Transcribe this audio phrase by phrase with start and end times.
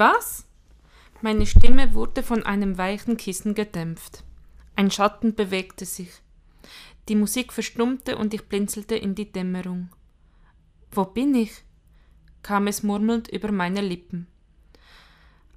[0.00, 0.46] Was?
[1.20, 4.24] Meine Stimme wurde von einem weichen Kissen gedämpft.
[4.74, 6.08] Ein Schatten bewegte sich.
[7.10, 9.90] Die Musik verstummte und ich blinzelte in die Dämmerung.
[10.90, 11.52] Wo bin ich?
[12.42, 14.26] kam es murmelnd über meine Lippen.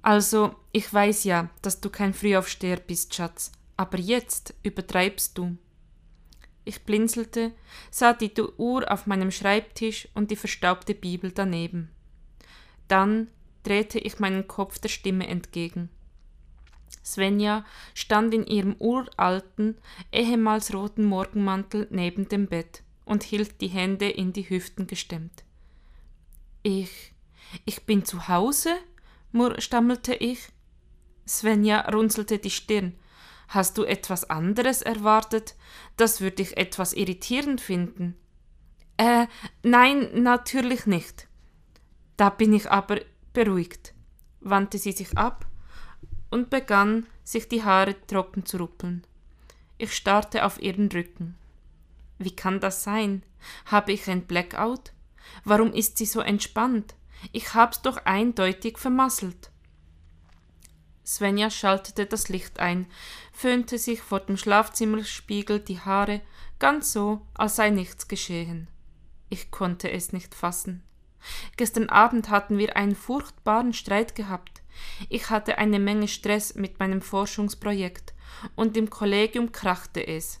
[0.02, 5.56] Also, ich weiß ja, dass du kein Frühaufsteher bist, Schatz, aber jetzt übertreibst du.
[6.66, 7.52] Ich blinzelte,
[7.90, 11.88] sah die Uhr auf meinem Schreibtisch und die verstaubte Bibel daneben.
[12.88, 13.28] Dann
[13.64, 15.90] drehte ich meinen Kopf der Stimme entgegen.
[17.04, 19.76] Svenja stand in ihrem uralten,
[20.12, 25.44] ehemals roten Morgenmantel neben dem Bett und hielt die Hände in die Hüften gestemmt.
[26.62, 27.12] Ich,
[27.64, 28.74] ich bin zu Hause?
[29.58, 30.48] stammelte ich.
[31.26, 32.94] Svenja runzelte die Stirn.
[33.48, 35.54] Hast du etwas anderes erwartet?
[35.96, 38.16] Das würde ich etwas irritierend finden.
[38.96, 39.26] Äh,
[39.62, 41.28] nein, natürlich nicht.
[42.16, 43.00] Da bin ich aber
[43.34, 43.92] beruhigt,
[44.40, 45.46] wandte sie sich ab
[46.30, 49.06] und begann, sich die Haare trocken zu ruppeln.
[49.76, 51.36] Ich starrte auf ihren Rücken.
[52.18, 53.22] Wie kann das sein?
[53.66, 54.92] Habe ich ein Blackout?
[55.44, 56.94] Warum ist sie so entspannt?
[57.32, 59.50] Ich hab's doch eindeutig vermasselt.
[61.04, 62.86] Svenja schaltete das Licht ein,
[63.32, 66.22] föhnte sich vor dem Schlafzimmerspiegel die Haare,
[66.58, 68.68] ganz so, als sei nichts geschehen.
[69.28, 70.82] Ich konnte es nicht fassen.
[71.56, 74.62] Gestern Abend hatten wir einen furchtbaren Streit gehabt.
[75.08, 78.14] Ich hatte eine Menge Stress mit meinem Forschungsprojekt
[78.54, 80.40] und im Kollegium krachte es.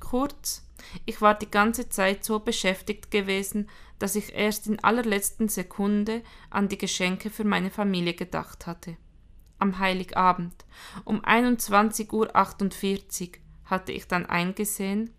[0.00, 0.66] Kurz,
[1.06, 6.68] ich war die ganze Zeit so beschäftigt gewesen, dass ich erst in allerletzten Sekunde an
[6.68, 8.96] die Geschenke für meine Familie gedacht hatte.
[9.58, 10.64] Am Heiligabend
[11.04, 13.32] um 21.48 Uhr
[13.64, 15.14] hatte ich dann eingesehen,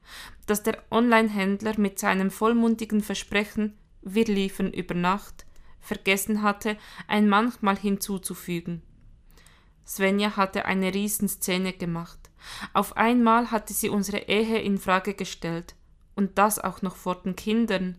[0.45, 5.45] dass der Online-Händler mit seinem vollmundigen Versprechen wir liefern über Nacht,
[5.79, 6.77] vergessen hatte,
[7.07, 8.81] ein manchmal hinzuzufügen.
[9.85, 12.19] Svenja hatte eine Riesenszene gemacht.
[12.73, 15.75] Auf einmal hatte sie unsere Ehe in Frage gestellt.
[16.15, 17.97] Und das auch noch vor den Kindern.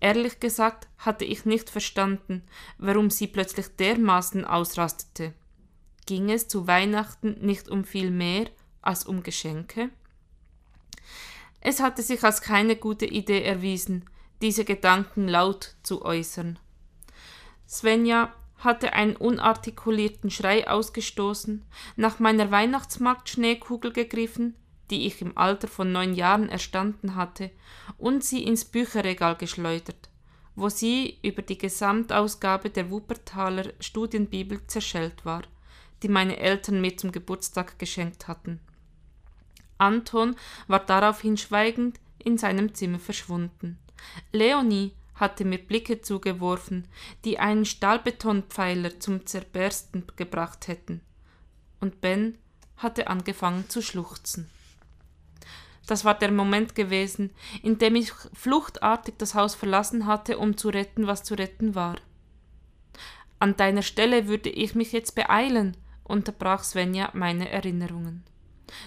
[0.00, 2.42] Ehrlich gesagt hatte ich nicht verstanden,
[2.78, 5.32] warum sie plötzlich dermaßen ausrastete.
[6.06, 8.48] Ging es zu Weihnachten nicht um viel mehr
[8.82, 9.90] als um Geschenke?
[11.60, 14.04] Es hatte sich als keine gute Idee erwiesen,
[14.42, 16.58] diese Gedanken laut zu äußern.
[17.68, 21.64] Svenja hatte einen unartikulierten Schrei ausgestoßen,
[21.96, 24.54] nach meiner Weihnachtsmarktschneekugel gegriffen,
[24.90, 27.50] die ich im Alter von neun Jahren erstanden hatte,
[27.98, 30.08] und sie ins Bücherregal geschleudert,
[30.54, 35.42] wo sie über die Gesamtausgabe der Wuppertaler Studienbibel zerschellt war,
[36.02, 38.60] die meine Eltern mir zum Geburtstag geschenkt hatten.
[39.78, 40.36] Anton
[40.68, 43.78] war daraufhin schweigend in seinem Zimmer verschwunden.
[44.32, 46.86] Leonie hatte mir Blicke zugeworfen,
[47.24, 51.00] die einen Stahlbetonpfeiler zum Zerbersten gebracht hätten.
[51.80, 52.38] Und Ben
[52.76, 54.50] hatte angefangen zu schluchzen.
[55.86, 57.30] Das war der Moment gewesen,
[57.62, 61.96] in dem ich fluchtartig das Haus verlassen hatte, um zu retten, was zu retten war.
[63.38, 68.24] An deiner Stelle würde ich mich jetzt beeilen, unterbrach Svenja meine Erinnerungen.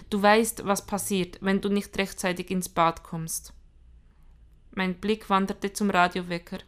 [0.10, 3.54] Du weißt, was passiert, wenn du nicht rechtzeitig ins Bad kommst.
[4.72, 6.60] Mein Blick wanderte zum Radiowecker.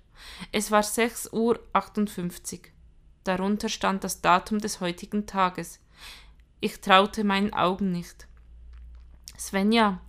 [0.51, 2.61] Es war 6.58 Uhr.
[3.23, 5.79] Darunter stand das Datum des heutigen Tages.
[6.59, 8.27] Ich traute meinen Augen nicht.
[9.37, 10.01] Svenja,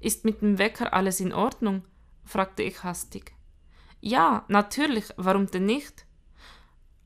[0.00, 1.84] ist mit dem Wecker alles in Ordnung?
[2.24, 3.32] fragte ich hastig.
[4.00, 6.06] Ja, natürlich, warum denn nicht?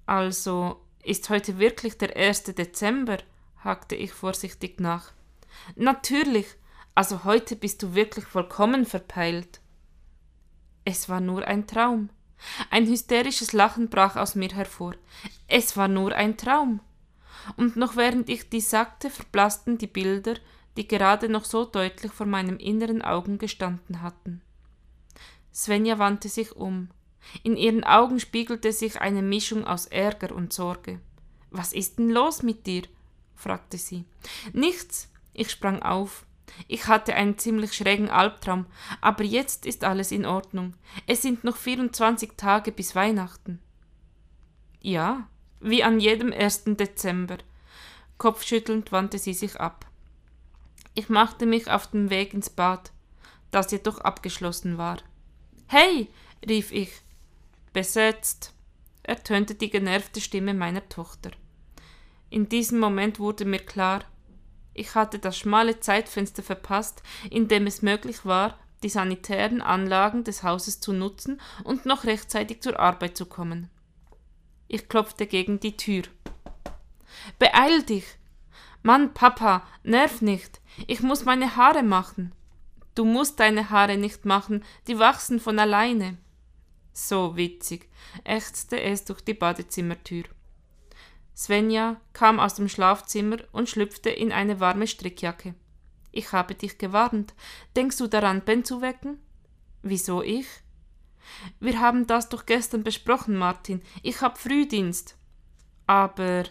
[0.04, 2.44] Also, ist heute wirklich der 1.
[2.44, 3.18] Dezember?
[3.58, 5.12] hakte ich vorsichtig nach.
[5.76, 6.46] Natürlich,
[6.94, 9.61] also heute bist du wirklich vollkommen verpeilt.
[10.84, 12.10] Es war nur ein Traum.
[12.70, 14.94] Ein hysterisches Lachen brach aus mir hervor.
[15.46, 16.80] Es war nur ein Traum.
[17.56, 20.34] Und noch während ich dies sagte, verblassten die Bilder,
[20.76, 24.40] die gerade noch so deutlich vor meinem inneren Augen gestanden hatten.
[25.52, 26.88] Svenja wandte sich um.
[27.42, 31.00] In ihren Augen spiegelte sich eine Mischung aus Ärger und Sorge.
[31.50, 32.82] Was ist denn los mit dir?
[33.34, 34.04] fragte sie.
[34.52, 35.08] Nichts.
[35.34, 36.24] Ich sprang auf.
[36.68, 38.66] Ich hatte einen ziemlich schrägen Albtraum,
[39.00, 40.74] aber jetzt ist alles in Ordnung.
[41.06, 43.60] Es sind noch 24 Tage bis Weihnachten.
[44.80, 45.28] Ja,
[45.60, 47.38] wie an jedem ersten Dezember.
[48.18, 49.86] Kopfschüttelnd wandte sie sich ab.
[50.94, 52.92] Ich machte mich auf den Weg ins Bad,
[53.50, 54.98] das jedoch abgeschlossen war.
[55.68, 56.08] Hey,
[56.46, 56.92] rief ich.
[57.72, 58.52] Besetzt,
[59.02, 61.30] ertönte die genervte Stimme meiner Tochter.
[62.28, 64.04] In diesem Moment wurde mir klar,
[64.74, 70.42] ich hatte das schmale Zeitfenster verpasst, in dem es möglich war, die sanitären Anlagen des
[70.42, 73.70] Hauses zu nutzen und noch rechtzeitig zur Arbeit zu kommen.
[74.68, 76.04] Ich klopfte gegen die Tür.
[77.38, 78.04] Beeil dich!
[78.82, 80.60] Mann, Papa, nerv nicht.
[80.88, 82.34] Ich muss meine Haare machen.
[82.94, 86.18] Du musst deine Haare nicht machen, die wachsen von alleine.
[86.92, 87.88] So witzig,
[88.24, 90.24] ächzte es durch die Badezimmertür.
[91.34, 95.54] Svenja kam aus dem Schlafzimmer und schlüpfte in eine warme Strickjacke.
[96.10, 97.34] Ich habe dich gewarnt.
[97.74, 99.18] Denkst du daran, Ben zu wecken?
[99.82, 100.46] Wieso ich?
[101.58, 103.82] Wir haben das doch gestern besprochen, Martin.
[104.02, 105.16] Ich hab Frühdienst.
[105.86, 106.44] Aber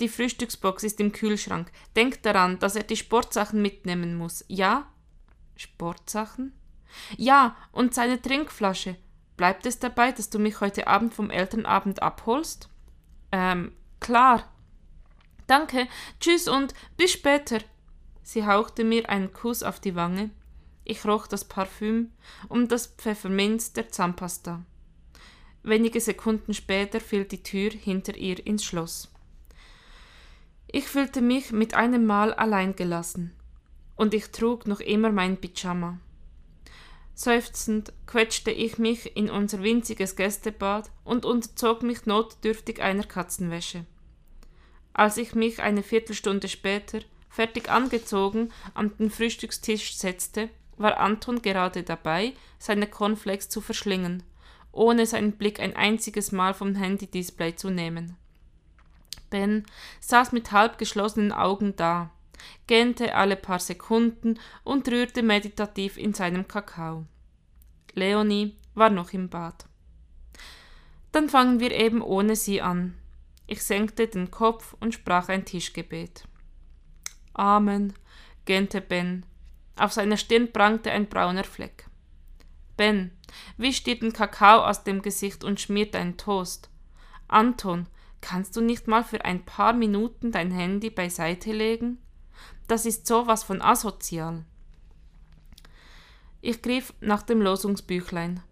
[0.00, 1.70] die Frühstücksbox ist im Kühlschrank.
[1.94, 4.44] Denk daran, dass er die Sportsachen mitnehmen muss.
[4.48, 4.88] Ja?
[5.56, 6.54] Sportsachen?
[7.16, 8.96] Ja, und seine Trinkflasche.
[9.36, 12.68] Bleibt es dabei, dass du mich heute Abend vom Elternabend abholst?
[13.32, 14.48] Ähm, klar.
[15.46, 15.88] Danke,
[16.20, 17.58] tschüss und bis später.
[18.22, 20.30] Sie hauchte mir einen Kuss auf die Wange.
[20.84, 22.12] Ich roch das Parfüm
[22.48, 24.64] und das Pfefferminz der Zahnpasta.
[25.62, 29.12] Wenige Sekunden später fiel die Tür hinter ihr ins Schloss.
[30.68, 33.34] Ich fühlte mich mit einem Mal allein gelassen,
[33.96, 35.98] und ich trug noch immer mein Pyjama.
[37.14, 43.84] Seufzend quetschte ich mich in unser winziges Gästebad und unterzog mich notdürftig einer Katzenwäsche.
[44.92, 51.82] Als ich mich eine Viertelstunde später, fertig angezogen, an den Frühstückstisch setzte, war Anton gerade
[51.82, 54.22] dabei, seine Cornflakes zu verschlingen,
[54.72, 58.16] ohne seinen Blick ein einziges Mal vom Handy-Display zu nehmen.
[59.28, 59.64] Ben
[60.00, 62.10] saß mit halb geschlossenen Augen da,
[62.66, 67.06] gähnte alle paar Sekunden und rührte meditativ in seinem Kakao.
[67.94, 69.66] Leonie war noch im Bad.
[71.12, 72.96] Dann fangen wir eben ohne sie an.
[73.46, 76.24] Ich senkte den Kopf und sprach ein Tischgebet.
[77.34, 77.92] Amen,
[78.44, 79.26] gähnte Ben.
[79.76, 81.86] Auf seiner Stirn prangte ein brauner Fleck.
[82.76, 83.10] Ben,
[83.56, 86.70] wisch dir den Kakao aus dem Gesicht und schmier deinen Toast.
[87.28, 87.86] Anton,
[88.20, 91.98] kannst du nicht mal für ein paar Minuten dein Handy beiseite legen?
[92.68, 94.44] Das ist sowas von asozial.
[96.40, 98.42] Ich griff nach dem Losungsbüchlein.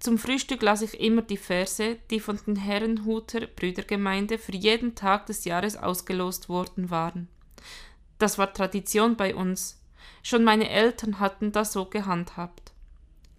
[0.00, 5.26] Zum Frühstück las ich immer die Verse, die von den Herrenhuter Brüdergemeinde für jeden Tag
[5.26, 7.28] des Jahres ausgelost worden waren.
[8.18, 9.78] Das war Tradition bei uns.
[10.22, 12.72] Schon meine Eltern hatten das so gehandhabt.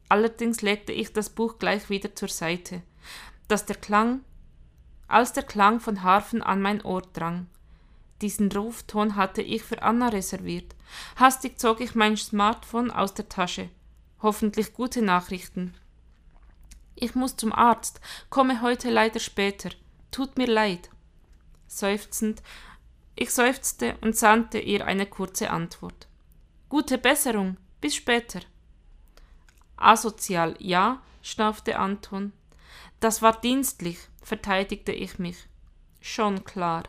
[0.07, 2.81] Allerdings legte ich das Buch gleich wieder zur Seite,
[3.47, 4.21] dass der Klang,
[5.07, 7.47] als der Klang von Harfen an mein Ohr drang.
[8.21, 10.75] Diesen Rufton hatte ich für Anna reserviert.
[11.15, 13.69] Hastig zog ich mein Smartphone aus der Tasche.
[14.21, 15.73] Hoffentlich gute Nachrichten.
[16.95, 19.71] Ich muss zum Arzt, komme heute leider später.
[20.11, 20.91] Tut mir leid.
[21.67, 22.43] Seufzend,
[23.15, 26.07] ich seufzte und sandte ihr eine kurze Antwort.
[26.69, 28.41] Gute Besserung, bis später.
[29.77, 32.33] Asozial, ja, schnaufte Anton.
[32.99, 35.37] Das war dienstlich, verteidigte ich mich.
[36.01, 36.83] Schon klar.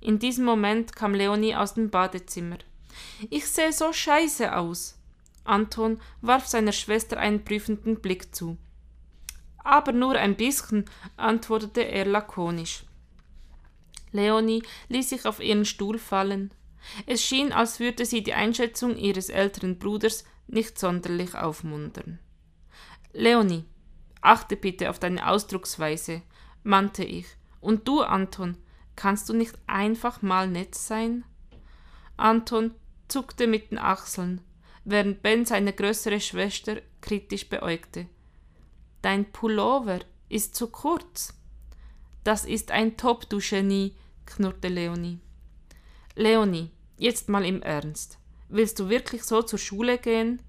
[0.00, 2.58] In diesem Moment kam Leonie aus dem Badezimmer.
[3.30, 4.98] Ich sehe so scheiße aus.
[5.44, 8.56] Anton warf seiner Schwester einen prüfenden Blick zu.
[9.58, 10.84] Aber nur ein bisschen,
[11.16, 12.84] antwortete er lakonisch.
[14.12, 16.52] Leonie ließ sich auf ihren Stuhl fallen.
[17.06, 22.18] Es schien, als würde sie die Einschätzung ihres älteren Bruders nicht sonderlich aufmuntern.
[23.12, 23.64] Leonie,
[24.20, 26.22] achte bitte auf deine Ausdrucksweise,
[26.62, 27.26] mahnte ich.
[27.60, 28.56] Und du, Anton,
[28.96, 31.24] kannst du nicht einfach mal nett sein?
[32.16, 32.74] Anton
[33.08, 34.40] zuckte mit den Achseln
[34.84, 38.06] während Ben seine größere Schwester kritisch beäugte.
[39.02, 41.34] Dein Pullover ist zu kurz.
[42.22, 43.94] Das ist ein Top, du Genie,
[44.26, 45.20] knurrte Leonie.
[46.14, 48.18] Leonie, jetzt mal im Ernst.
[48.48, 50.40] Willst du wirklich so zur Schule gehen?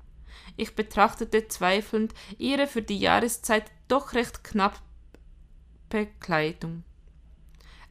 [0.58, 4.80] Ich betrachtete zweifelnd ihre für die Jahreszeit doch recht knappe
[6.20, 6.84] Kleidung.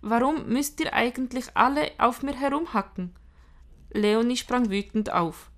[0.06, 3.14] Warum müsst ihr eigentlich alle auf mir herumhacken?
[3.90, 5.50] Leonie sprang wütend auf.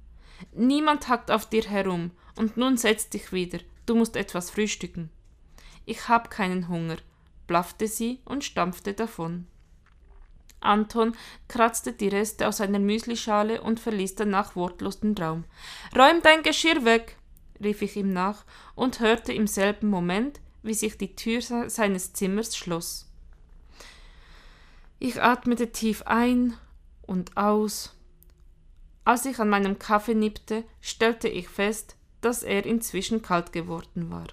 [0.52, 5.10] Niemand hackt auf dir herum, und nun setz dich wieder, du musst etwas frühstücken.
[5.84, 6.98] Ich hab keinen Hunger,
[7.48, 9.48] blaffte sie und stampfte davon.
[10.60, 11.16] Anton
[11.48, 15.42] kratzte die Reste aus seiner Müslischale und verließ danach wortlos den Raum.
[15.96, 17.16] Räum dein Geschirr weg,
[17.60, 18.44] rief ich ihm nach
[18.76, 23.05] und hörte im selben Moment, wie sich die Tür seines Zimmers schloss.
[24.98, 26.54] Ich atmete tief ein
[27.02, 27.96] und aus
[29.06, 34.26] als ich an meinem Kaffee nippte, stellte ich fest, dass er inzwischen kalt geworden war.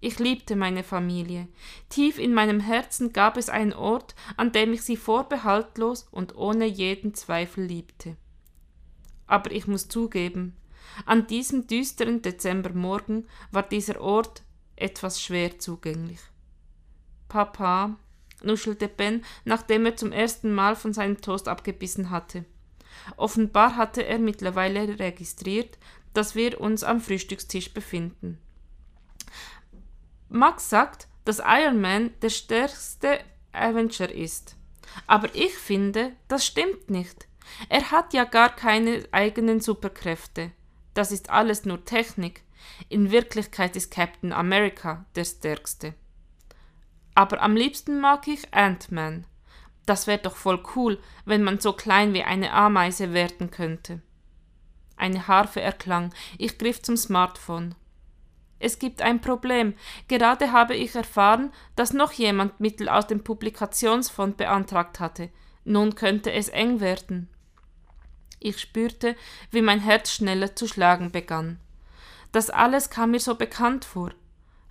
[0.00, 1.46] Ich liebte meine Familie.
[1.90, 6.66] Tief in meinem Herzen gab es einen Ort, an dem ich sie vorbehaltlos und ohne
[6.66, 8.16] jeden Zweifel liebte.
[9.28, 10.56] Aber ich muss zugeben,
[11.06, 14.42] an diesem düsteren Dezembermorgen war dieser Ort
[14.74, 16.18] etwas schwer zugänglich.
[17.28, 17.96] Papa,
[18.44, 22.44] nuschelte Ben, nachdem er zum ersten Mal von seinem Toast abgebissen hatte.
[23.16, 25.78] Offenbar hatte er mittlerweile registriert,
[26.12, 28.38] dass wir uns am Frühstückstisch befinden.
[30.28, 33.20] Max sagt, dass Iron Man der stärkste
[33.52, 34.56] Avenger ist.
[35.06, 37.26] Aber ich finde, das stimmt nicht.
[37.68, 40.52] Er hat ja gar keine eigenen Superkräfte.
[40.94, 42.42] Das ist alles nur Technik.
[42.88, 45.94] In Wirklichkeit ist Captain America der stärkste.
[47.14, 49.26] Aber am liebsten mag ich Ant-Man.
[49.86, 54.00] Das wäre doch voll cool, wenn man so klein wie eine Ameise werden könnte.
[54.96, 56.12] Eine Harfe erklang.
[56.38, 57.74] Ich griff zum Smartphone.
[58.58, 59.74] Es gibt ein Problem.
[60.08, 65.28] Gerade habe ich erfahren, dass noch jemand Mittel aus dem Publikationsfonds beantragt hatte.
[65.64, 67.28] Nun könnte es eng werden.
[68.40, 69.16] Ich spürte,
[69.50, 71.58] wie mein Herz schneller zu schlagen begann.
[72.32, 74.12] Das alles kam mir so bekannt vor.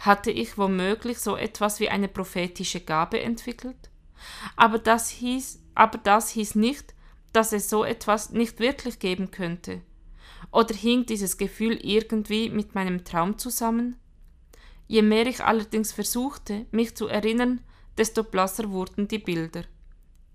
[0.03, 3.89] Hatte ich womöglich so etwas wie eine prophetische Gabe entwickelt?
[4.57, 6.93] Aber das hieß, aber das hieß nicht,
[7.31, 9.81] dass es so etwas nicht wirklich geben könnte.
[10.51, 13.95] Oder hing dieses Gefühl irgendwie mit meinem Traum zusammen?
[14.87, 17.61] Je mehr ich allerdings versuchte, mich zu erinnern,
[17.97, 19.63] desto blasser wurden die Bilder.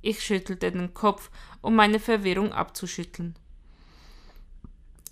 [0.01, 3.37] Ich schüttelte den Kopf, um meine Verwirrung abzuschütteln.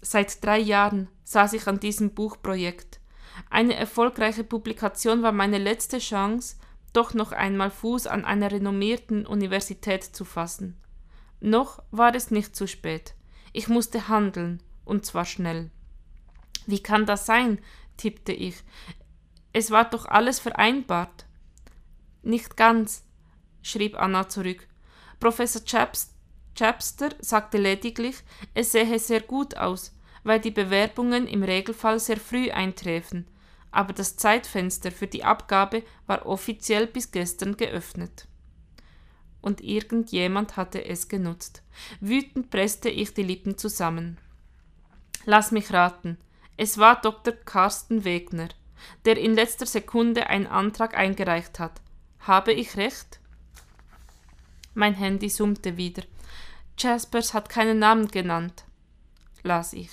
[0.01, 3.01] Seit drei Jahren saß ich an diesem Buchprojekt.
[3.51, 6.57] Eine erfolgreiche Publikation war meine letzte Chance,
[6.93, 10.81] doch noch einmal Fuß an einer renommierten Universität zu fassen.
[11.41, 13.15] Noch war es nicht zu spät.
[13.53, 15.71] Ich musste handeln, und zwar schnell.
[16.67, 17.59] Wie kann das sein?
[17.97, 18.63] tippte ich.
[19.53, 21.27] Es war doch alles vereinbart.
[22.23, 23.05] Nicht ganz,
[23.63, 24.67] schrieb Anna zurück.
[25.21, 26.13] Professor Chaps
[26.57, 28.17] Chapster sagte lediglich,
[28.55, 29.93] es sähe sehr gut aus,
[30.27, 33.29] weil die Bewerbungen im Regelfall sehr früh eintreffen,
[33.71, 38.27] aber das Zeitfenster für die Abgabe war offiziell bis gestern geöffnet.
[39.41, 41.63] Und irgendjemand hatte es genutzt.
[42.01, 44.19] Wütend presste ich die Lippen zusammen.
[45.27, 46.19] Lass mich raten.
[46.57, 47.33] Es war Dr.
[47.33, 48.49] Carsten Wegner,
[49.05, 51.81] der in letzter Sekunde einen Antrag eingereicht hat.
[52.19, 53.21] Habe ich recht?
[54.75, 56.03] Mein Handy summte wieder.
[56.77, 58.65] Jaspers hat keinen Namen genannt,
[59.45, 59.91] las ich.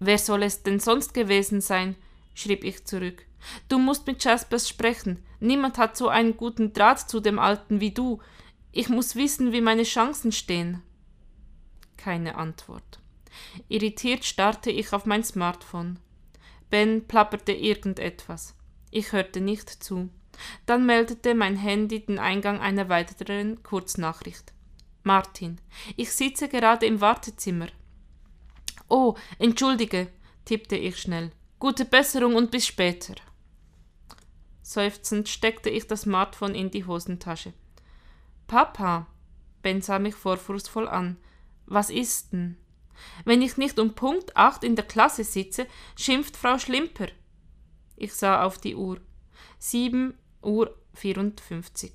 [0.00, 1.94] Wer soll es denn sonst gewesen sein?
[2.34, 3.26] schrieb ich zurück.
[3.68, 5.22] Du musst mit Jaspers sprechen.
[5.40, 8.20] Niemand hat so einen guten Draht zu dem Alten wie du.
[8.72, 10.82] Ich muss wissen, wie meine Chancen stehen.
[11.96, 13.00] Keine Antwort.
[13.68, 15.98] Irritiert starrte ich auf mein Smartphone.
[16.70, 18.54] Ben plapperte irgendetwas.
[18.90, 20.08] Ich hörte nicht zu.
[20.66, 24.52] Dann meldete mein Handy den Eingang einer weiteren Kurznachricht.
[25.02, 25.60] Martin,
[25.96, 27.68] ich sitze gerade im Wartezimmer.
[28.90, 30.08] Oh, entschuldige,
[30.44, 31.30] tippte ich schnell.
[31.60, 33.14] Gute Besserung und bis später.
[34.62, 37.54] Seufzend steckte ich das Smartphone in die Hosentasche.
[38.46, 39.06] Papa,
[39.62, 41.16] Ben sah mich vorwurfsvoll an.
[41.66, 42.56] Was ist denn?
[43.24, 45.66] Wenn ich nicht um Punkt acht in der Klasse sitze,
[45.96, 47.08] schimpft Frau Schlimper.
[47.96, 49.00] Ich sah auf die Uhr.
[49.58, 51.92] Sieben Uhr vierundfünfzig.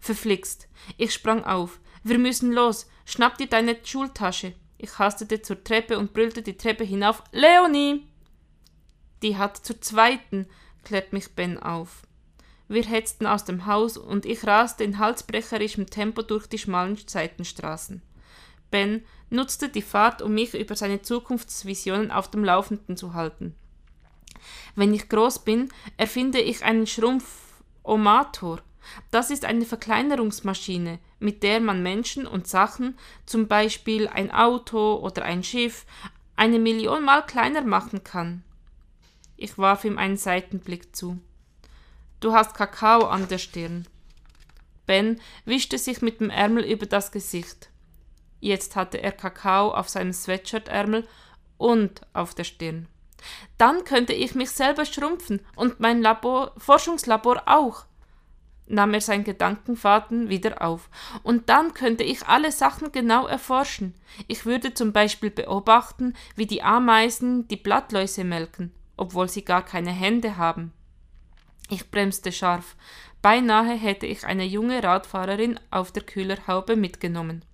[0.00, 0.68] Verflixt.
[0.96, 1.80] Ich sprang auf.
[2.02, 2.88] Wir müssen los.
[3.04, 4.54] Schnapp dir deine Schultasche.
[4.82, 7.22] Ich hastete zur Treppe und brüllte die Treppe hinauf.
[7.30, 8.04] Leonie!
[9.22, 10.48] Die hat zur zweiten,
[10.82, 12.02] klärt mich Ben auf.
[12.66, 18.02] Wir hetzten aus dem Haus und ich raste in halsbrecherischem Tempo durch die schmalen Seitenstraßen.
[18.72, 23.54] Ben nutzte die Fahrt, um mich über seine Zukunftsvisionen auf dem Laufenden zu halten.
[24.74, 28.58] Wenn ich groß bin, erfinde ich einen Schrumpfomator.
[29.10, 35.24] Das ist eine Verkleinerungsmaschine, mit der man Menschen und Sachen, zum Beispiel ein Auto oder
[35.24, 35.86] ein Schiff,
[36.36, 38.42] eine Million Mal kleiner machen kann.
[39.36, 41.18] Ich warf ihm einen Seitenblick zu.
[42.20, 43.86] Du hast Kakao an der Stirn.
[44.86, 47.70] Ben wischte sich mit dem Ärmel über das Gesicht.
[48.40, 51.06] Jetzt hatte er Kakao auf seinem Sweatshirtärmel
[51.58, 52.88] und auf der Stirn.
[53.58, 57.84] Dann könnte ich mich selber schrumpfen und mein Labor, Forschungslabor auch,
[58.72, 60.90] nahm er seinen Gedankenfaden wieder auf.
[61.22, 63.94] Und dann könnte ich alle Sachen genau erforschen.
[64.26, 69.90] Ich würde zum Beispiel beobachten, wie die Ameisen die Blattläuse melken obwohl sie gar keine
[69.90, 70.72] Hände haben.
[71.68, 72.76] Ich bremste scharf.
[73.20, 77.44] Beinahe hätte ich eine junge Radfahrerin auf der Kühlerhaube mitgenommen.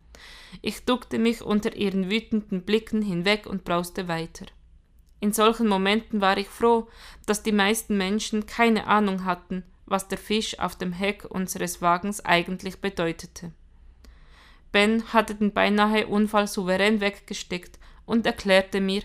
[0.61, 4.47] Ich duckte mich unter ihren wütenden Blicken hinweg und brauste weiter.
[5.21, 6.89] In solchen Momenten war ich froh,
[7.27, 12.25] dass die meisten Menschen keine Ahnung hatten, was der Fisch auf dem Heck unseres Wagens
[12.25, 13.53] eigentlich bedeutete.
[14.73, 19.03] Ben hatte den beinahe Unfall souverän weggesteckt und erklärte mir,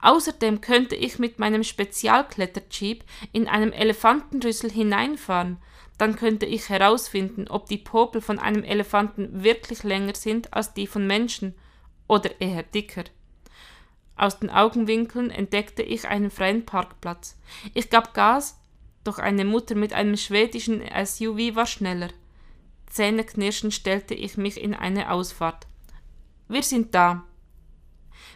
[0.00, 5.58] Außerdem könnte ich mit meinem Spezialkletterjeep in einem Elefantenrüssel hineinfahren,
[5.96, 10.86] dann könnte ich herausfinden, ob die Popel von einem Elefanten wirklich länger sind als die
[10.86, 11.54] von Menschen
[12.06, 13.04] oder eher dicker.
[14.16, 17.38] Aus den Augenwinkeln entdeckte ich einen freien Parkplatz.
[17.74, 18.57] Ich gab Gas,
[19.08, 22.10] doch eine Mutter mit einem schwedischen SUV war schneller.
[22.86, 25.66] Zähneknirschend stellte ich mich in eine Ausfahrt.
[26.46, 27.24] Wir sind da.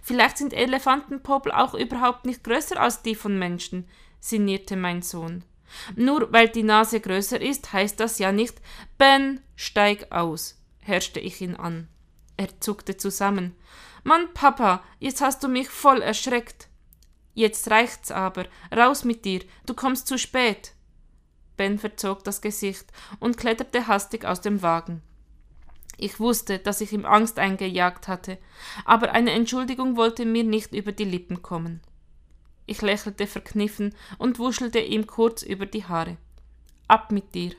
[0.03, 3.87] Vielleicht sind Elefantenpopel auch überhaupt nicht größer als die von Menschen,
[4.19, 5.45] sinnierte mein Sohn.
[5.95, 8.61] Nur weil die Nase größer ist, heißt das ja nicht
[8.99, 11.89] Ben, steig aus, herrschte ich ihn an.
[12.37, 13.55] Er zuckte zusammen.
[14.05, 16.69] Mann, Papa, jetzt hast du mich voll erschreckt.
[17.35, 18.47] Jetzt reicht's aber.
[18.75, 20.75] Raus mit dir, du kommst zu spät.
[21.57, 25.03] Ben verzog das Gesicht und kletterte hastig aus dem Wagen.
[25.99, 28.39] Ich wusste, dass ich ihm Angst eingejagt hatte,
[28.85, 31.81] aber eine Entschuldigung wollte mir nicht über die Lippen kommen.
[32.67, 36.17] Ich lächelte verkniffen und wuschelte ihm kurz über die Haare.
[36.89, 37.53] Ab mit dir.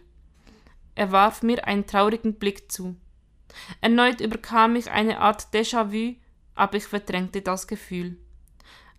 [0.95, 2.95] Er warf mir einen traurigen Blick zu.
[3.81, 6.15] Erneut überkam mich eine Art Déjà-vu,
[6.55, 8.17] aber ich verdrängte das Gefühl.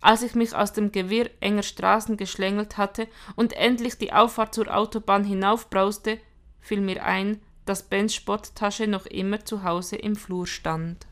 [0.05, 4.77] Als ich mich aus dem Gewirr enger Straßen geschlängelt hatte und endlich die Auffahrt zur
[4.77, 6.19] Autobahn hinaufbrauste,
[6.61, 11.07] fiel mir ein, dass Bens Spotttasche noch immer zu Hause im Flur stand.